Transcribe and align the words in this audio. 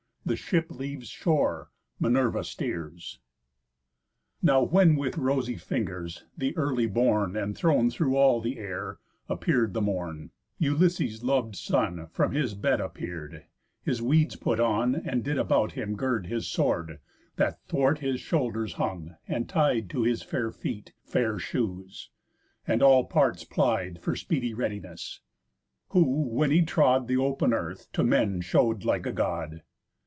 The 0.23 0.35
ship 0.37 0.69
leaves 0.71 1.09
shore, 1.09 1.71
Minerva 1.99 2.43
steers. 2.45 3.19
Now 4.41 4.61
when 4.61 4.95
with 4.95 5.17
rosy 5.17 5.55
fingers, 5.57 6.25
th' 6.39 6.53
early 6.55 6.85
born 6.85 7.35
And 7.35 7.57
thrown 7.57 7.89
through 7.89 8.15
all 8.15 8.39
the 8.39 8.57
air, 8.59 8.99
appear'd 9.27 9.73
the 9.73 9.81
Morn, 9.81 10.29
Ulysses' 10.59 11.23
lov'd 11.23 11.55
son 11.57 12.05
from 12.13 12.31
his 12.33 12.53
bed 12.53 12.79
appear'd, 12.79 13.43
His 13.83 14.01
weeds 14.01 14.35
put 14.37 14.59
on, 14.59 14.95
and 14.95 15.21
did 15.23 15.37
about 15.39 15.71
him 15.73 15.95
gird 15.95 16.27
His 16.27 16.47
sword 16.47 16.99
that 17.35 17.59
thwart 17.67 17.99
his 17.99 18.21
shoulders 18.21 18.73
hung, 18.73 19.15
and 19.27 19.49
tied 19.49 19.89
To 19.89 20.03
his 20.03 20.21
fair 20.21 20.51
feet 20.51 20.93
fair 21.03 21.39
shoes, 21.39 22.09
and 22.65 22.81
all 22.83 23.05
parts 23.05 23.43
plied 23.43 23.99
For 23.99 24.15
speedy 24.15 24.53
readiness: 24.53 25.19
who, 25.89 26.21
when 26.29 26.51
he 26.51 26.61
trod 26.61 27.07
The 27.09 27.17
open 27.17 27.51
earth, 27.53 27.91
to 27.93 28.03
men 28.03 28.39
show'd 28.41 28.85
like 28.85 29.05
a 29.07 29.11
God. 29.11 29.63